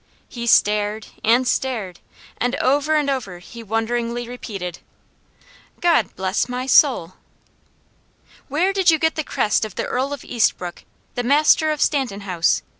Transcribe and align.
He 0.27 0.47
stared, 0.47 1.09
and 1.23 1.47
stared, 1.47 1.99
and 2.39 2.55
over 2.55 2.95
and 2.95 3.07
over 3.07 3.37
he 3.37 3.61
wonderingly 3.61 4.27
repeated: 4.27 4.79
"God 5.79 6.15
bless 6.15 6.49
my 6.49 6.65
soul!" 6.65 7.13
"Where 8.47 8.73
did 8.73 8.89
you 8.89 8.97
get 8.97 9.13
the 9.13 9.23
crest 9.23 9.63
of 9.63 9.75
the 9.75 9.85
Earl 9.85 10.11
of 10.11 10.25
Eastbrooke, 10.25 10.85
the 11.13 11.21
master 11.21 11.69
of 11.69 11.83
Stanton 11.83 12.21
house?" 12.21 12.63